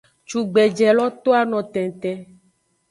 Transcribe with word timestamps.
Cugbeje 0.29 0.87
lo 0.97 1.05
to 1.23 1.29
ano 1.41 1.59
tenten. 1.73 2.17